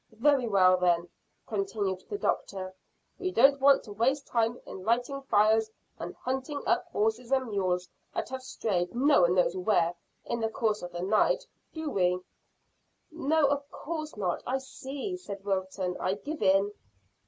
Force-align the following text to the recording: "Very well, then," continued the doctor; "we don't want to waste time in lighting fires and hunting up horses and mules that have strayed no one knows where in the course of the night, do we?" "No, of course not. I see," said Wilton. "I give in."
"Very 0.17 0.47
well, 0.47 0.77
then," 0.77 1.07
continued 1.45 2.03
the 2.09 2.17
doctor; 2.17 2.73
"we 3.19 3.29
don't 3.31 3.61
want 3.61 3.83
to 3.83 3.93
waste 3.93 4.25
time 4.25 4.59
in 4.65 4.83
lighting 4.83 5.21
fires 5.21 5.69
and 5.99 6.15
hunting 6.15 6.59
up 6.65 6.87
horses 6.87 7.31
and 7.31 7.51
mules 7.51 7.87
that 8.15 8.29
have 8.29 8.41
strayed 8.41 8.95
no 8.95 9.21
one 9.21 9.35
knows 9.35 9.55
where 9.55 9.93
in 10.25 10.39
the 10.39 10.49
course 10.49 10.81
of 10.81 10.91
the 10.91 11.03
night, 11.03 11.45
do 11.71 11.91
we?" 11.91 12.19
"No, 13.11 13.45
of 13.45 13.69
course 13.69 14.17
not. 14.17 14.41
I 14.47 14.57
see," 14.57 15.17
said 15.17 15.45
Wilton. 15.45 15.95
"I 15.99 16.15
give 16.15 16.41
in." 16.41 16.71